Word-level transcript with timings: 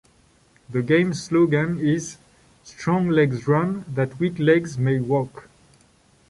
The 0.67 0.81
game's 0.81 1.21
slogan 1.21 1.77
is 1.77 2.17
"Strong 2.63 3.09
Legs 3.09 3.47
Run 3.47 3.85
That 3.87 4.19
Weak 4.19 4.39
Legs 4.39 4.75
May 4.79 4.99
Walk". 4.99 5.47